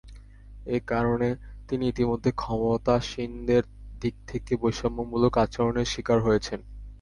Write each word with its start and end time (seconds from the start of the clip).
এ 0.67 0.87
কারণে 0.87 1.29
তিনি 1.69 1.83
ইতিমধ্যে 1.87 2.31
ক্ষমতাসীনদের 2.33 3.63
দিক 4.01 4.15
থেকে 4.27 4.51
বৈষম্যমূলক 4.61 5.33
আচরণের 5.37 5.91
শিকার 5.93 6.19
হয়েছেন। 6.21 6.59